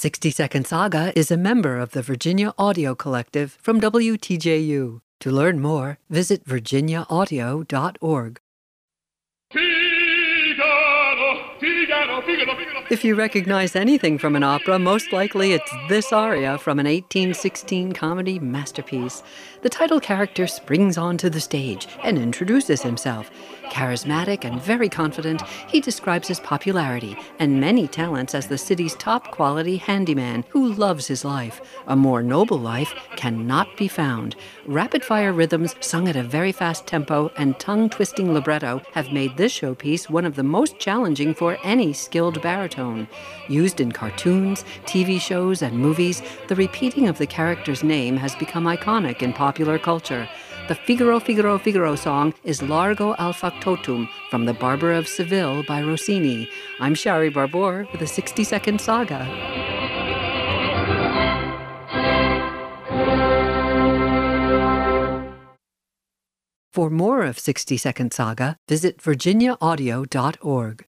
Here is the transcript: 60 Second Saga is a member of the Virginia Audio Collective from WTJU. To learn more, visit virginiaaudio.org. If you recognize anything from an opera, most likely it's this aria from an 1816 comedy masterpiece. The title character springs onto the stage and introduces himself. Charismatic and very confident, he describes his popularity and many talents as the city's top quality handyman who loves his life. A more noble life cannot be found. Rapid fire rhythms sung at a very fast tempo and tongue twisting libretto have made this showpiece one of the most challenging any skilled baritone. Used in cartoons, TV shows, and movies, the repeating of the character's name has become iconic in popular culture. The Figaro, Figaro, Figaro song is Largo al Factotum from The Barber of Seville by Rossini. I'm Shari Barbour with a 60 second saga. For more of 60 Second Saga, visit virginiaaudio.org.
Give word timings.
60 0.00 0.30
Second 0.30 0.64
Saga 0.64 1.12
is 1.18 1.32
a 1.32 1.36
member 1.36 1.76
of 1.76 1.90
the 1.90 2.02
Virginia 2.02 2.54
Audio 2.56 2.94
Collective 2.94 3.58
from 3.60 3.80
WTJU. 3.80 5.00
To 5.18 5.30
learn 5.32 5.60
more, 5.60 5.98
visit 6.08 6.44
virginiaaudio.org. 6.44 8.40
If 11.60 13.04
you 13.04 13.16
recognize 13.16 13.74
anything 13.74 14.18
from 14.18 14.36
an 14.36 14.44
opera, 14.44 14.78
most 14.78 15.12
likely 15.12 15.52
it's 15.52 15.72
this 15.88 16.12
aria 16.12 16.56
from 16.58 16.78
an 16.78 16.86
1816 16.86 17.92
comedy 17.92 18.38
masterpiece. 18.38 19.22
The 19.62 19.68
title 19.68 19.98
character 19.98 20.46
springs 20.46 20.96
onto 20.96 21.28
the 21.28 21.40
stage 21.40 21.88
and 22.04 22.16
introduces 22.16 22.82
himself. 22.82 23.30
Charismatic 23.70 24.44
and 24.44 24.62
very 24.62 24.88
confident, 24.88 25.42
he 25.68 25.80
describes 25.80 26.28
his 26.28 26.40
popularity 26.40 27.16
and 27.38 27.60
many 27.60 27.86
talents 27.88 28.34
as 28.34 28.46
the 28.46 28.56
city's 28.56 28.94
top 28.94 29.30
quality 29.30 29.76
handyman 29.76 30.44
who 30.48 30.72
loves 30.72 31.06
his 31.06 31.24
life. 31.24 31.60
A 31.86 31.96
more 31.96 32.22
noble 32.22 32.58
life 32.58 32.94
cannot 33.16 33.76
be 33.76 33.88
found. 33.88 34.36
Rapid 34.66 35.04
fire 35.04 35.32
rhythms 35.32 35.74
sung 35.80 36.08
at 36.08 36.16
a 36.16 36.22
very 36.22 36.52
fast 36.52 36.86
tempo 36.86 37.30
and 37.36 37.58
tongue 37.58 37.90
twisting 37.90 38.32
libretto 38.32 38.80
have 38.92 39.12
made 39.12 39.36
this 39.36 39.52
showpiece 39.52 40.08
one 40.08 40.24
of 40.24 40.36
the 40.36 40.42
most 40.42 40.78
challenging 40.78 41.34
any 41.64 41.92
skilled 41.94 42.42
baritone. 42.42 43.08
Used 43.48 43.80
in 43.80 43.92
cartoons, 43.92 44.64
TV 44.84 45.18
shows, 45.18 45.62
and 45.62 45.78
movies, 45.78 46.22
the 46.48 46.56
repeating 46.56 47.08
of 47.08 47.16
the 47.16 47.26
character's 47.26 47.82
name 47.82 48.16
has 48.18 48.34
become 48.36 48.64
iconic 48.64 49.22
in 49.22 49.32
popular 49.32 49.78
culture. 49.78 50.28
The 50.68 50.74
Figaro, 50.74 51.18
Figaro, 51.18 51.58
Figaro 51.58 51.94
song 51.94 52.34
is 52.44 52.60
Largo 52.60 53.14
al 53.18 53.32
Factotum 53.32 54.06
from 54.30 54.44
The 54.44 54.52
Barber 54.52 54.92
of 54.92 55.08
Seville 55.08 55.62
by 55.62 55.80
Rossini. 55.80 56.50
I'm 56.78 56.94
Shari 56.94 57.30
Barbour 57.30 57.88
with 57.90 58.02
a 58.02 58.06
60 58.06 58.44
second 58.44 58.80
saga. 58.80 59.24
For 66.78 66.90
more 66.90 67.22
of 67.22 67.40
60 67.40 67.76
Second 67.76 68.12
Saga, 68.12 68.56
visit 68.68 68.98
virginiaaudio.org. 68.98 70.84